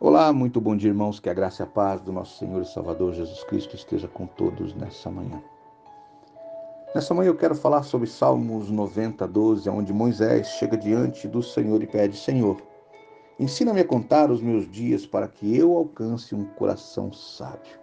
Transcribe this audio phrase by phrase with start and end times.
[0.00, 1.18] Olá, muito bom dia, irmãos.
[1.18, 4.28] Que a graça e a paz do nosso Senhor e Salvador Jesus Cristo esteja com
[4.28, 5.42] todos nessa manhã.
[6.94, 11.82] Nessa manhã eu quero falar sobre Salmos 90, 12, onde Moisés chega diante do Senhor
[11.82, 12.62] e pede: Senhor,
[13.40, 17.76] ensina-me a contar os meus dias para que eu alcance um coração sábio.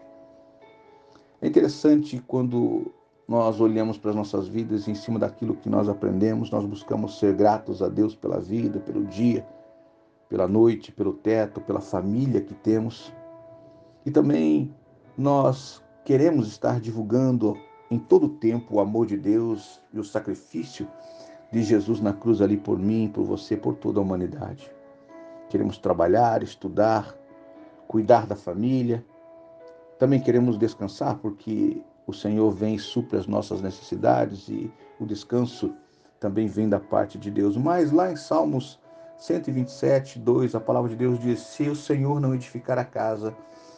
[1.41, 2.93] É interessante quando
[3.27, 7.19] nós olhamos para as nossas vidas e em cima daquilo que nós aprendemos, nós buscamos
[7.19, 9.45] ser gratos a Deus pela vida, pelo dia,
[10.35, 13.09] pela noite, pelo teto, pela família que temos.
[14.05, 14.75] E também
[15.17, 17.55] nós queremos estar divulgando
[17.89, 20.89] em todo o tempo o amor de Deus e o sacrifício
[21.53, 24.69] de Jesus na cruz ali por mim, por você, por toda a humanidade.
[25.47, 27.15] Queremos trabalhar, estudar,
[27.87, 29.05] cuidar da família.
[29.97, 35.73] Também queremos descansar porque o Senhor vem e supre as nossas necessidades e o descanso
[36.19, 37.55] também vem da parte de Deus.
[37.55, 38.83] Mas lá em Salmos
[39.17, 43.35] 127, 2, a palavra de Deus diz: Se o Senhor não edificar a casa,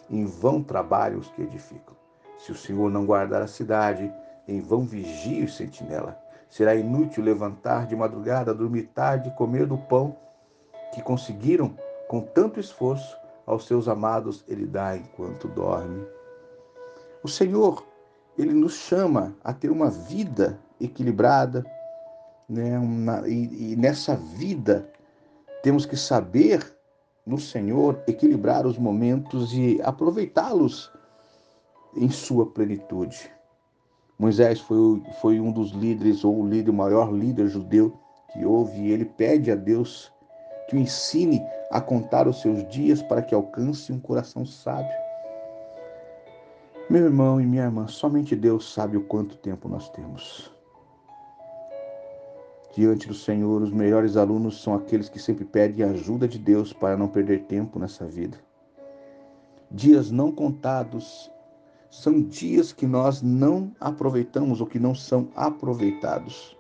[0.09, 1.95] em vão trabalham os que edificam.
[2.37, 4.11] Se o Senhor não guardar a cidade,
[4.47, 6.17] em vão vigia o sentinela.
[6.49, 10.15] Será inútil levantar de madrugada, dormir tarde comer do pão
[10.93, 16.05] que conseguiram com tanto esforço aos seus amados ele dá enquanto dorme.
[17.21, 17.85] O Senhor,
[18.37, 21.65] ele nos chama a ter uma vida equilibrada,
[22.47, 22.77] né?
[22.79, 24.89] Uma, e, e nessa vida
[25.67, 26.65] temos que saber
[27.25, 30.89] no Senhor equilibrar os momentos e aproveitá-los
[31.93, 33.29] em sua plenitude.
[34.17, 37.99] Moisés foi, foi um dos líderes, ou o líder, o maior líder judeu
[38.31, 40.09] que houve, e ele pede a Deus
[40.69, 44.95] que o ensine a contar os seus dias para que alcance um coração sábio.
[46.89, 50.49] Meu irmão e minha irmã, somente Deus sabe o quanto tempo nós temos.
[52.77, 56.95] Diante do Senhor, os melhores alunos são aqueles que sempre pedem ajuda de Deus para
[56.95, 58.37] não perder tempo nessa vida.
[59.71, 61.31] Dias não contados
[61.89, 66.55] são dias que nós não aproveitamos ou que não são aproveitados.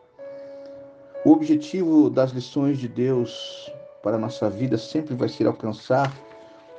[1.23, 3.71] O objetivo das lições de Deus
[4.01, 6.11] para a nossa vida sempre vai ser alcançar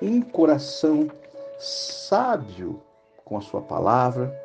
[0.02, 1.08] um coração
[1.60, 2.82] sábio
[3.24, 4.36] com a sua palavra,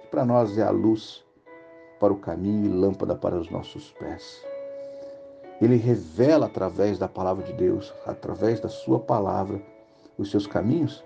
[0.00, 1.25] que para nós é a luz
[1.98, 4.44] para o caminho e lâmpada para os nossos pés.
[5.60, 9.60] Ele revela através da palavra de Deus, através da sua palavra,
[10.18, 11.02] os seus caminhos,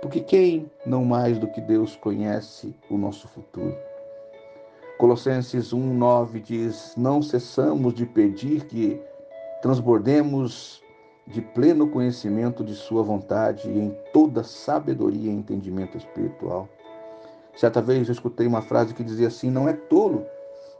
[0.00, 3.76] porque quem não mais do que Deus conhece o nosso futuro?
[4.98, 9.00] Colossenses 1:9 diz: "Não cessamos de pedir que
[9.60, 10.82] transbordemos
[11.26, 16.68] de pleno conhecimento de sua vontade e em toda sabedoria e entendimento espiritual."
[17.54, 20.26] Certa vez eu escutei uma frase que dizia assim: Não é tolo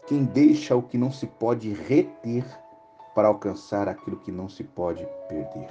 [0.06, 2.44] quem deixa o que não se pode reter
[3.14, 5.70] para alcançar aquilo que não se pode perder.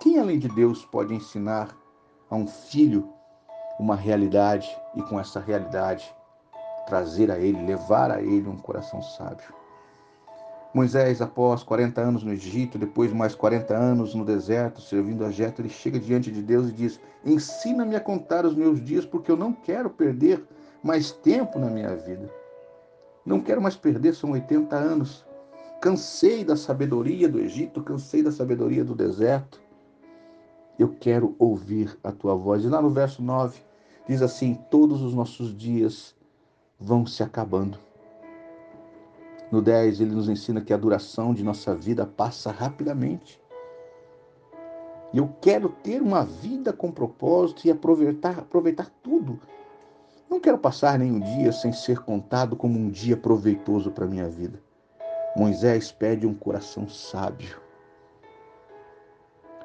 [0.00, 1.76] Quem além de Deus pode ensinar
[2.30, 3.08] a um filho
[3.78, 6.14] uma realidade e com essa realidade
[6.86, 9.61] trazer a ele, levar a ele um coração sábio?
[10.74, 15.60] Moisés, após 40 anos no Egito, depois mais 40 anos no deserto, servindo a Jeto,
[15.60, 19.36] ele chega diante de Deus e diz: Ensina-me a contar os meus dias, porque eu
[19.36, 20.42] não quero perder
[20.82, 22.30] mais tempo na minha vida.
[23.24, 25.26] Não quero mais perder, são 80 anos.
[25.78, 29.60] Cansei da sabedoria do Egito, cansei da sabedoria do deserto.
[30.78, 32.64] Eu quero ouvir a tua voz.
[32.64, 33.60] E lá no verso 9
[34.08, 36.14] diz assim: Todos os nossos dias
[36.80, 37.78] vão se acabando
[39.52, 43.38] no 10, ele nos ensina que a duração de nossa vida passa rapidamente.
[45.12, 49.38] E eu quero ter uma vida com propósito e aproveitar, aproveitar tudo.
[50.30, 54.26] Não quero passar nenhum dia sem ser contado como um dia proveitoso para a minha
[54.26, 54.58] vida.
[55.36, 57.60] Moisés pede um coração sábio.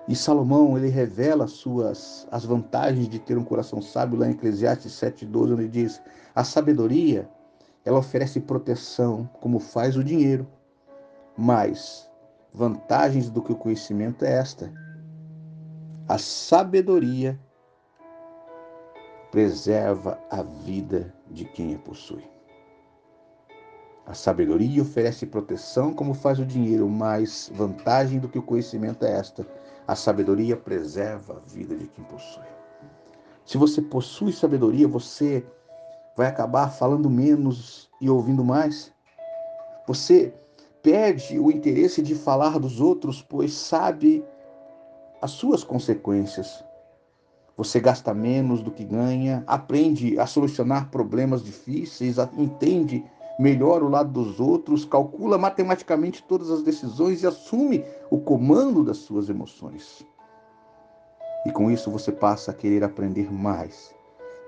[0.05, 4.31] E Salomão, ele revela as suas as vantagens de ter um coração sábio lá em
[4.31, 6.01] Eclesiastes 7:12, onde diz:
[6.35, 7.29] "A sabedoria
[7.87, 10.45] ela oferece proteção, como faz o dinheiro.
[11.37, 12.11] Mas
[12.53, 14.73] vantagens do que o conhecimento é esta:
[16.05, 17.39] a sabedoria
[19.31, 22.25] preserva a vida de quem a possui.
[24.05, 29.13] A sabedoria oferece proteção, como faz o dinheiro, mas vantagem do que o conhecimento é
[29.13, 29.47] esta:
[29.87, 32.43] a sabedoria preserva a vida de quem possui.
[33.45, 35.45] Se você possui sabedoria, você
[36.17, 38.91] vai acabar falando menos e ouvindo mais.
[39.87, 40.33] Você
[40.81, 44.25] perde o interesse de falar dos outros, pois sabe
[45.21, 46.65] as suas consequências.
[47.55, 53.05] Você gasta menos do que ganha, aprende a solucionar problemas difíceis, entende
[53.39, 58.97] melhor o lado dos outros, calcula matematicamente todas as decisões e assume o comando das
[58.97, 60.03] suas emoções.
[61.45, 63.96] E com isso você passa a querer aprender mais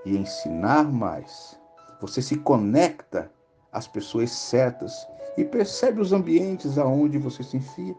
[0.05, 1.59] e ensinar mais.
[2.01, 3.31] Você se conecta
[3.71, 5.07] às pessoas certas
[5.37, 7.95] e percebe os ambientes aonde você se enfia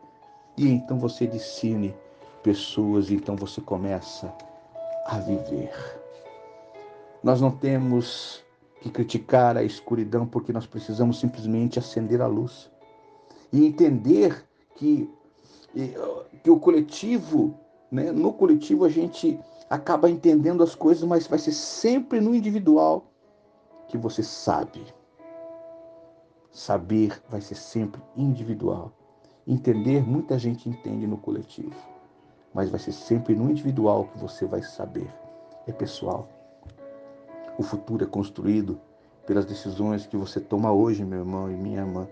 [0.56, 1.94] e então você discerne
[2.42, 4.32] pessoas, e então você começa
[5.06, 5.72] a viver.
[7.22, 8.44] Nós não temos
[8.80, 12.70] que criticar a escuridão porque nós precisamos simplesmente acender a luz
[13.52, 14.44] e entender
[14.74, 15.10] que,
[16.42, 17.54] que o coletivo,
[17.90, 19.38] né, no coletivo a gente
[19.70, 23.04] acaba entendendo as coisas, mas vai ser sempre no individual
[23.86, 24.84] que você sabe.
[26.50, 28.92] Saber vai ser sempre individual.
[29.46, 31.74] Entender, muita gente entende no coletivo,
[32.52, 35.08] mas vai ser sempre no individual que você vai saber.
[35.68, 36.28] É pessoal.
[37.56, 38.80] O futuro é construído
[39.24, 42.08] pelas decisões que você toma hoje, meu irmão e minha irmã.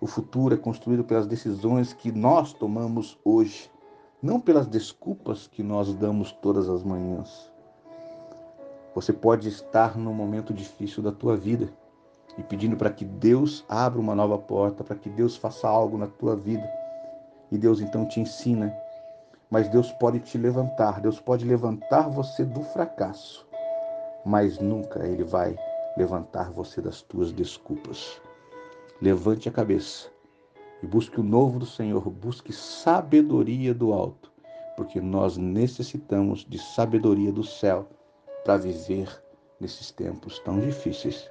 [0.00, 3.70] O futuro é construído pelas decisões que nós tomamos hoje,
[4.22, 7.50] não pelas desculpas que nós damos todas as manhãs.
[8.94, 11.68] Você pode estar num momento difícil da tua vida
[12.38, 16.06] e pedindo para que Deus abra uma nova porta, para que Deus faça algo na
[16.06, 16.70] tua vida.
[17.50, 18.72] E Deus então te ensina.
[19.50, 23.46] Mas Deus pode te levantar, Deus pode levantar você do fracasso,
[24.24, 25.58] mas nunca Ele vai
[25.96, 28.18] levantar você das tuas desculpas.
[29.02, 30.11] Levante a cabeça
[30.82, 34.32] e busque o novo do Senhor, busque sabedoria do alto,
[34.76, 37.88] porque nós necessitamos de sabedoria do céu
[38.44, 39.22] para viver
[39.60, 41.30] nesses tempos tão difíceis.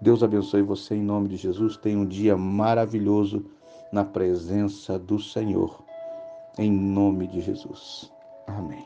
[0.00, 1.76] Deus abençoe você em nome de Jesus.
[1.76, 3.44] Tenha um dia maravilhoso
[3.90, 5.82] na presença do Senhor.
[6.58, 8.12] Em nome de Jesus.
[8.46, 8.84] Amém.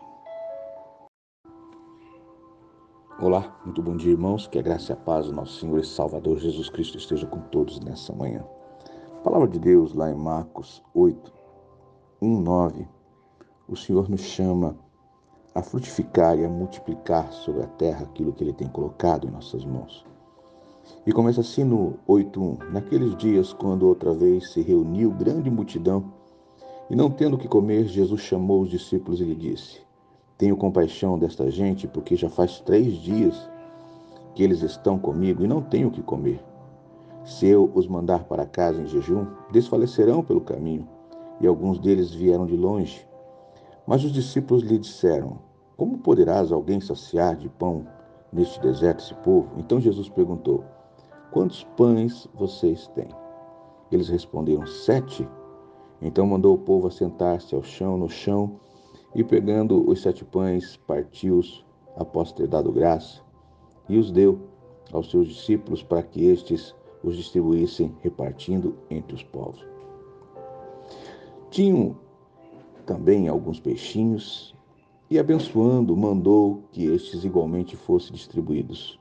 [3.20, 4.46] Olá, muito bom dia, irmãos.
[4.46, 7.40] Que a graça e a paz do nosso Senhor e Salvador Jesus Cristo esteja com
[7.40, 8.42] todos nessa manhã.
[9.20, 11.30] A palavra de Deus, lá em Marcos 8,
[12.22, 12.88] 1, 9,
[13.68, 14.74] o Senhor nos chama
[15.54, 19.62] a frutificar e a multiplicar sobre a terra aquilo que Ele tem colocado em nossas
[19.62, 20.06] mãos.
[21.06, 22.70] E começa assim no 8.1.
[22.70, 26.02] Naqueles dias, quando outra vez se reuniu grande multidão,
[26.88, 29.82] e não tendo o que comer, Jesus chamou os discípulos e lhe disse:
[30.38, 33.36] Tenho compaixão desta gente, porque já faz três dias
[34.34, 36.42] que eles estão comigo e não tenho o que comer.
[37.24, 40.88] Se eu os mandar para casa em jejum, desfalecerão pelo caminho.
[41.40, 43.06] E alguns deles vieram de longe.
[43.86, 45.38] Mas os discípulos lhe disseram:
[45.76, 47.86] Como poderás alguém saciar de pão
[48.32, 49.50] neste deserto esse povo?
[49.56, 50.64] Então Jesus perguntou:
[51.30, 53.08] Quantos pães vocês têm?
[53.90, 55.28] Eles responderam: Sete.
[56.02, 58.58] Então mandou o povo assentar-se ao chão, no chão,
[59.14, 61.64] e pegando os sete pães, partiu-os
[61.96, 63.20] após ter dado graça,
[63.88, 64.38] e os deu
[64.92, 69.64] aos seus discípulos para que estes os distribuíssem, repartindo entre os povos.
[71.50, 71.96] Tinham
[72.86, 74.54] também alguns peixinhos,
[75.10, 78.98] e abençoando, mandou que estes igualmente fossem distribuídos.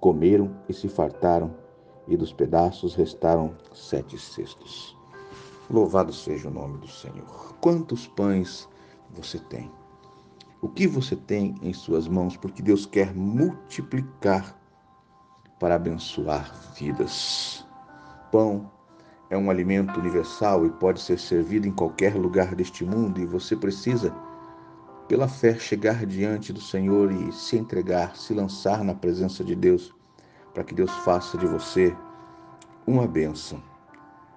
[0.00, 1.54] Comeram e se fartaram
[2.08, 4.96] e dos pedaços restaram sete cestos.
[5.70, 7.54] Louvado seja o nome do Senhor.
[7.60, 8.68] Quantos pães
[9.10, 9.70] você tem?
[10.60, 12.36] O que você tem em suas mãos?
[12.36, 14.60] Porque Deus quer multiplicar
[15.62, 17.64] para abençoar vidas.
[18.32, 18.68] Pão
[19.30, 23.54] é um alimento universal e pode ser servido em qualquer lugar deste mundo e você
[23.54, 24.12] precisa,
[25.06, 29.94] pela fé, chegar diante do Senhor e se entregar, se lançar na presença de Deus
[30.52, 31.96] para que Deus faça de você
[32.84, 33.62] uma bênção.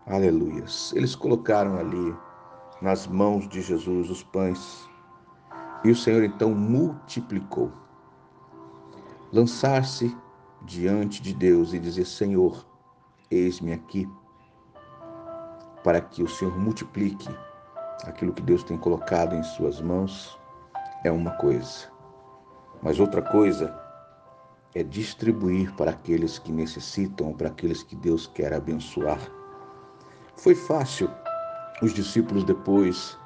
[0.05, 0.93] Aleluias.
[0.95, 2.15] Eles colocaram ali
[2.83, 4.87] nas mãos de Jesus os pães
[5.83, 7.71] e o Senhor então multiplicou.
[9.33, 10.15] Lançar-se
[10.65, 12.65] diante de Deus e dizer: Senhor,
[13.29, 14.09] eis-me aqui,
[15.83, 17.29] para que o Senhor multiplique
[18.03, 20.37] aquilo que Deus tem colocado em Suas mãos,
[21.03, 21.87] é uma coisa.
[22.81, 23.79] Mas outra coisa
[24.73, 29.19] é distribuir para aqueles que necessitam, para aqueles que Deus quer abençoar.
[30.35, 31.09] Foi fácil
[31.81, 33.17] os discípulos, depois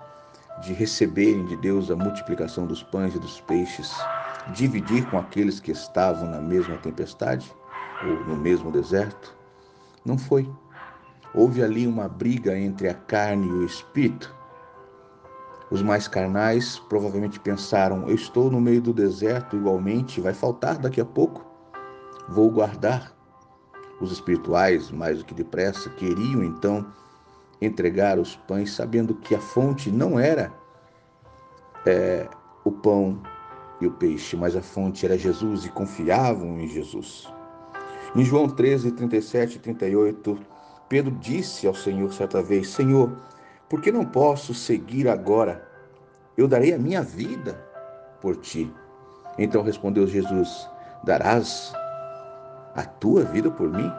[0.61, 3.91] de receberem de Deus a multiplicação dos pães e dos peixes,
[4.53, 7.53] dividir com aqueles que estavam na mesma tempestade
[8.03, 9.35] ou no mesmo deserto?
[10.05, 10.49] Não foi.
[11.33, 14.35] Houve ali uma briga entre a carne e o espírito.
[15.69, 20.99] Os mais carnais provavelmente pensaram: eu estou no meio do deserto igualmente, vai faltar daqui
[20.99, 21.45] a pouco,
[22.27, 23.17] vou guardar.
[24.01, 26.87] Os espirituais, mais do que depressa, queriam então
[27.61, 30.53] entregar os pães, sabendo que a fonte não era
[31.85, 32.25] é,
[32.63, 33.21] o pão
[33.81, 37.27] e o peixe, mas a fonte era Jesus e confiavam em Jesus.
[38.15, 40.39] Em João 13, 37 e 38,
[40.87, 43.15] Pedro disse ao Senhor certa vez: Senhor,
[43.69, 45.67] por que não posso seguir agora?
[46.35, 47.63] Eu darei a minha vida
[48.19, 48.71] por ti.
[49.37, 50.67] Então respondeu Jesus:
[51.03, 51.71] Darás
[52.75, 53.91] a tua vida por mim?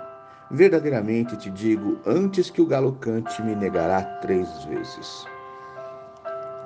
[0.51, 5.25] Verdadeiramente te digo: antes que o galo cante, me negará três vezes.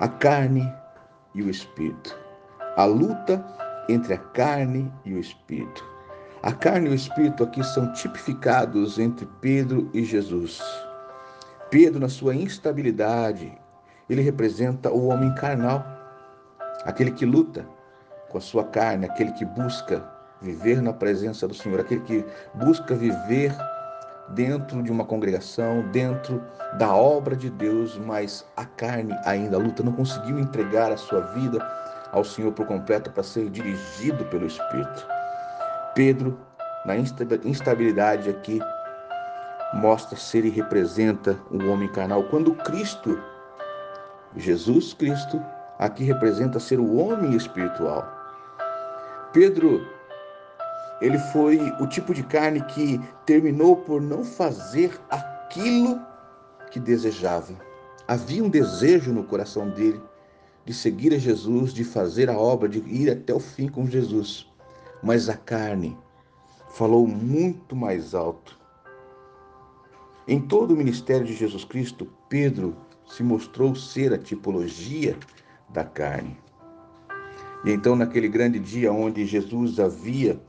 [0.00, 0.72] A carne
[1.34, 2.23] e o espírito.
[2.76, 3.44] A luta
[3.88, 5.84] entre a carne e o espírito.
[6.42, 10.60] A carne e o espírito aqui são tipificados entre Pedro e Jesus.
[11.70, 13.56] Pedro, na sua instabilidade,
[14.10, 15.86] ele representa o homem carnal,
[16.84, 17.64] aquele que luta
[18.28, 20.04] com a sua carne, aquele que busca
[20.42, 23.54] viver na presença do Senhor, aquele que busca viver
[24.30, 26.42] dentro de uma congregação, dentro
[26.76, 31.64] da obra de Deus, mas a carne ainda luta, não conseguiu entregar a sua vida
[32.14, 35.06] ao Senhor por completo para ser dirigido pelo Espírito.
[35.94, 36.38] Pedro,
[36.86, 38.60] na instabilidade aqui,
[39.74, 43.20] mostra ser e representa o homem carnal, quando Cristo,
[44.36, 45.42] Jesus Cristo,
[45.78, 48.06] aqui representa ser o homem espiritual.
[49.32, 49.84] Pedro
[51.00, 56.00] ele foi o tipo de carne que terminou por não fazer aquilo
[56.70, 57.52] que desejava.
[58.06, 60.00] Havia um desejo no coração dele
[60.64, 64.50] de seguir a Jesus, de fazer a obra, de ir até o fim com Jesus.
[65.02, 65.96] Mas a carne
[66.70, 68.58] falou muito mais alto.
[70.26, 72.74] Em todo o ministério de Jesus Cristo, Pedro
[73.06, 75.16] se mostrou ser a tipologia
[75.68, 76.36] da carne.
[77.64, 80.40] E então, naquele grande dia onde Jesus havia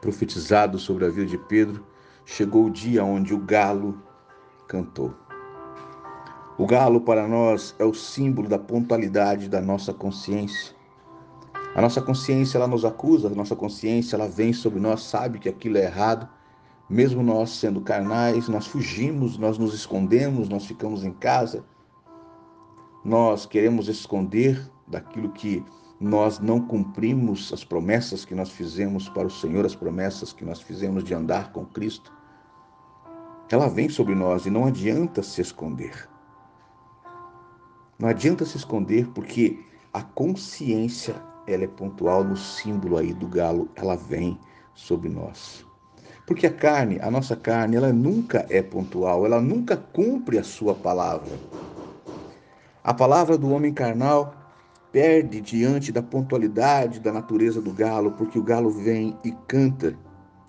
[0.00, 1.84] profetizado sobre a vida de Pedro,
[2.24, 4.00] chegou o dia onde o galo
[4.66, 5.14] cantou.
[6.60, 10.74] O galo para nós é o símbolo da pontualidade da nossa consciência.
[11.74, 15.48] A nossa consciência ela nos acusa, a nossa consciência ela vem sobre nós, sabe que
[15.48, 16.28] aquilo é errado.
[16.86, 21.64] Mesmo nós sendo carnais, nós fugimos, nós nos escondemos, nós ficamos em casa.
[23.02, 25.64] Nós queremos esconder daquilo que
[25.98, 30.60] nós não cumprimos as promessas que nós fizemos para o Senhor, as promessas que nós
[30.60, 32.12] fizemos de andar com Cristo,
[33.50, 36.10] ela vem sobre nós e não adianta se esconder.
[38.00, 39.58] Não adianta se esconder porque
[39.92, 41.14] a consciência,
[41.46, 44.38] ela é pontual no símbolo aí do galo, ela vem
[44.74, 45.66] sobre nós.
[46.26, 50.74] Porque a carne, a nossa carne, ela nunca é pontual, ela nunca cumpre a sua
[50.74, 51.38] palavra.
[52.82, 54.34] A palavra do homem carnal
[54.90, 59.94] perde diante da pontualidade da natureza do galo, porque o galo vem e canta,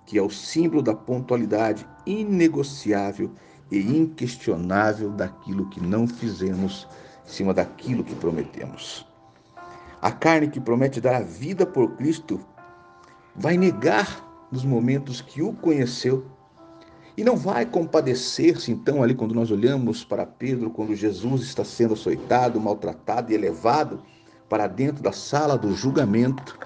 [0.06, 3.30] que é o símbolo da pontualidade inegociável
[3.70, 6.88] e inquestionável daquilo que não fizemos
[7.24, 9.06] em cima daquilo que prometemos.
[10.00, 12.40] A carne que promete dar a vida por Cristo
[13.34, 16.26] vai negar nos momentos que o conheceu
[17.16, 21.92] e não vai compadecer-se, então, ali quando nós olhamos para Pedro, quando Jesus está sendo
[21.92, 24.02] açoitado, maltratado e elevado,
[24.48, 26.58] para dentro da sala do julgamento.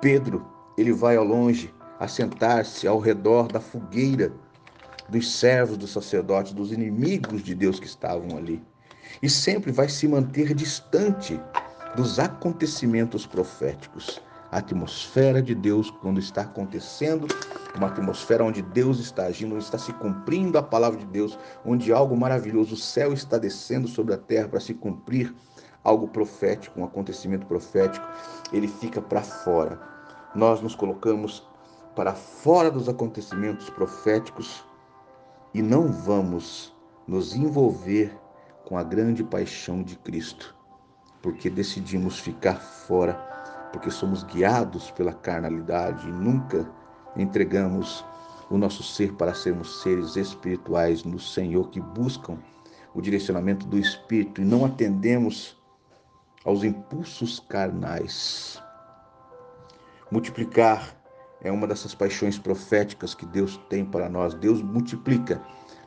[0.00, 0.46] Pedro,
[0.76, 4.32] ele vai ao longe, assentar-se ao redor da fogueira
[5.08, 8.62] dos servos do sacerdote, dos inimigos de Deus que estavam ali.
[9.22, 11.40] E sempre vai se manter distante
[11.96, 14.20] dos acontecimentos proféticos.
[14.50, 17.28] A atmosfera de Deus, quando está acontecendo,
[17.76, 21.92] uma atmosfera onde Deus está agindo, onde está se cumprindo a palavra de Deus, onde
[21.92, 25.34] algo maravilhoso, o céu está descendo sobre a terra para se cumprir
[25.84, 28.06] algo profético, um acontecimento profético,
[28.52, 29.80] ele fica para fora.
[30.34, 31.46] Nós nos colocamos
[31.94, 34.64] para fora dos acontecimentos proféticos
[35.54, 36.74] e não vamos
[37.06, 38.16] nos envolver
[38.70, 40.54] com a grande paixão de Cristo,
[41.20, 43.14] porque decidimos ficar fora,
[43.72, 46.70] porque somos guiados pela carnalidade e nunca
[47.16, 48.04] entregamos
[48.48, 52.38] o nosso ser para sermos seres espirituais no Senhor que buscam
[52.94, 55.60] o direcionamento do Espírito e não atendemos
[56.44, 58.62] aos impulsos carnais.
[60.12, 60.96] Multiplicar
[61.40, 64.32] é uma dessas paixões proféticas que Deus tem para nós.
[64.32, 65.42] Deus multiplica,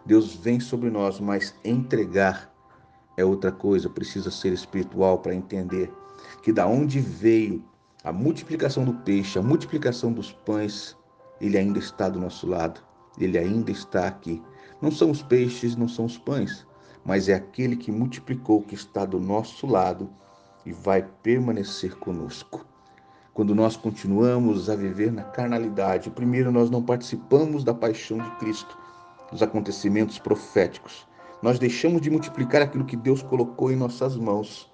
[0.05, 2.52] Deus vem sobre nós, mas entregar
[3.17, 3.89] é outra coisa.
[3.89, 5.91] Precisa ser espiritual para entender
[6.41, 7.63] que da onde veio
[8.03, 10.97] a multiplicação do peixe, a multiplicação dos pães,
[11.39, 12.81] ele ainda está do nosso lado.
[13.19, 14.41] Ele ainda está aqui.
[14.81, 16.65] Não são os peixes, não são os pães,
[17.05, 20.09] mas é aquele que multiplicou que está do nosso lado
[20.65, 22.65] e vai permanecer conosco.
[23.33, 28.77] Quando nós continuamos a viver na carnalidade, primeiro nós não participamos da paixão de Cristo,
[29.31, 31.07] dos acontecimentos proféticos.
[31.43, 34.71] Nós deixamos de multiplicar aquilo que Deus colocou em nossas mãos.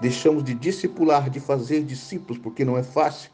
[0.00, 3.30] Deixamos de discipular, de fazer discípulos, porque não é fácil.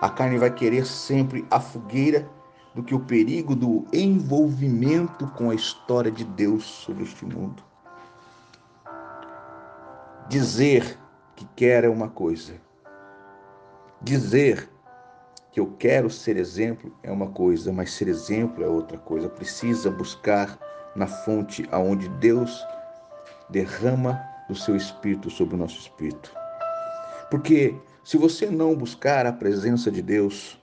[0.00, 2.28] A carne vai querer sempre a fogueira
[2.74, 7.62] do que o perigo do envolvimento com a história de Deus sobre este mundo.
[10.28, 10.98] Dizer
[11.36, 12.60] que quer é uma coisa,
[14.02, 14.66] Dizer
[15.52, 19.28] que eu quero ser exemplo é uma coisa, mas ser exemplo é outra coisa.
[19.28, 20.58] Precisa buscar
[20.94, 22.64] na fonte aonde Deus
[23.48, 26.32] derrama o seu espírito sobre o nosso espírito.
[27.30, 30.58] Porque se você não buscar a presença de Deus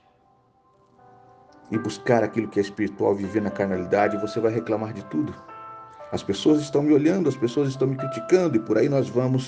[1.70, 5.34] e buscar aquilo que é espiritual, viver na carnalidade, você vai reclamar de tudo.
[6.12, 9.46] As pessoas estão me olhando, as pessoas estão me criticando e por aí nós vamos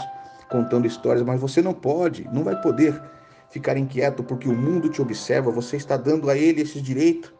[0.50, 3.00] contando histórias, mas você não pode, não vai poder
[3.50, 7.32] ficar inquieto porque o mundo te observa, você está dando a ele esse direito,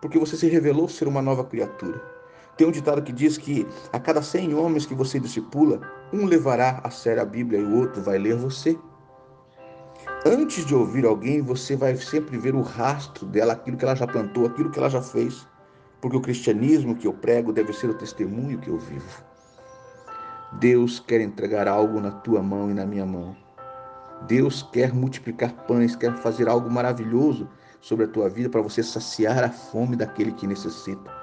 [0.00, 2.11] porque você se revelou ser uma nova criatura.
[2.56, 5.80] Tem um ditado que diz que a cada 100 homens que você discipula,
[6.12, 8.78] um levará a sério a Bíblia e o outro vai ler você.
[10.26, 14.06] Antes de ouvir alguém, você vai sempre ver o rastro dela, aquilo que ela já
[14.06, 15.46] plantou, aquilo que ela já fez.
[16.00, 19.24] Porque o cristianismo que eu prego deve ser o testemunho que eu vivo.
[20.60, 23.34] Deus quer entregar algo na tua mão e na minha mão.
[24.26, 27.48] Deus quer multiplicar pães, quer fazer algo maravilhoso
[27.80, 31.21] sobre a tua vida para você saciar a fome daquele que necessita.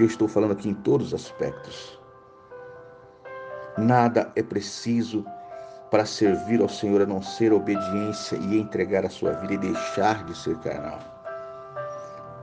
[0.00, 2.00] E eu estou falando aqui em todos os aspectos.
[3.76, 5.26] Nada é preciso
[5.90, 10.24] para servir ao Senhor a não ser obediência e entregar a sua vida e deixar
[10.24, 10.98] de ser carnal.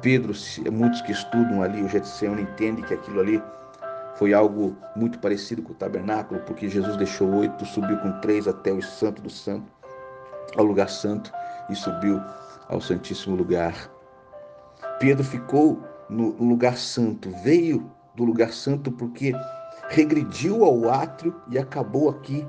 [0.04, 0.34] Pedro,
[0.72, 3.42] muitos que estudam ali o Getsemane entendem que aquilo ali
[4.18, 8.72] foi algo muito parecido com o tabernáculo, porque Jesus deixou oito, subiu com três até
[8.72, 9.66] o santo do santo,
[10.56, 11.32] ao lugar santo
[11.72, 12.22] e subiu
[12.70, 13.74] ao santíssimo lugar.
[15.00, 19.34] Pedro ficou no lugar santo, veio do lugar santo porque
[19.90, 22.46] regrediu ao átrio e acabou aqui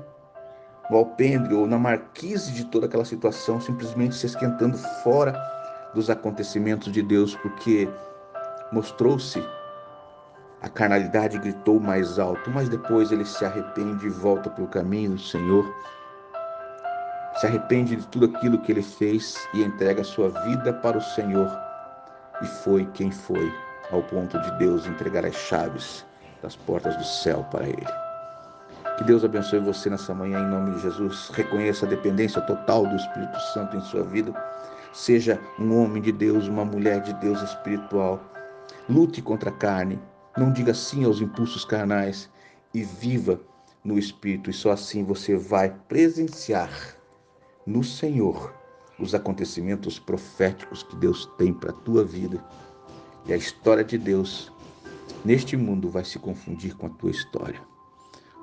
[0.89, 5.39] no alpendre ou na marquise de toda aquela situação, simplesmente se esquentando fora
[5.93, 7.87] dos acontecimentos de Deus, porque
[8.71, 9.43] mostrou-se
[10.61, 15.11] a carnalidade gritou mais alto, mas depois ele se arrepende e volta para o caminho
[15.11, 15.65] do Senhor.
[17.39, 21.68] Se arrepende de tudo aquilo que ele fez e entrega sua vida para o Senhor.
[22.41, 23.51] E foi quem foi,
[23.91, 26.05] ao ponto de Deus entregar as chaves
[26.41, 27.87] das portas do céu para ele.
[28.97, 31.29] Que Deus abençoe você nessa manhã, em nome de Jesus.
[31.33, 34.33] Reconheça a dependência total do Espírito Santo em sua vida.
[34.93, 38.19] Seja um homem de Deus, uma mulher de Deus espiritual.
[38.89, 39.99] Lute contra a carne,
[40.37, 42.29] não diga sim aos impulsos carnais
[42.73, 43.39] e viva
[43.83, 46.69] no Espírito, e só assim você vai presenciar
[47.65, 48.58] no Senhor
[48.99, 52.43] os acontecimentos proféticos que Deus tem para a tua vida.
[53.25, 54.51] E a história de Deus
[55.23, 57.61] neste mundo vai se confundir com a tua história.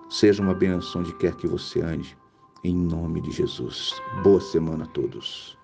[0.09, 2.17] Seja uma benção de quer que você ande,
[2.63, 3.93] em nome de Jesus.
[4.23, 5.59] Boa semana a todos.